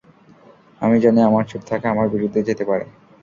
[0.81, 2.85] আমি জানি আমার চুপ থাকা আমার বিরুদ্ধে যেতে পারে।